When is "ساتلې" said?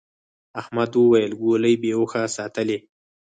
2.35-2.77